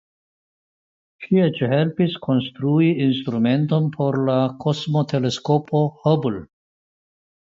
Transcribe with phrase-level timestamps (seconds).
[1.25, 6.41] Ŝi eĉ helpis konstrui instrumenton por la Kosmoteleskopo Hubble.